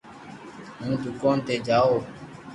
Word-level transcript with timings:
ھون 0.79 0.91
دوڪون 1.03 1.37
تو 1.45 1.53
جاو 1.67 1.91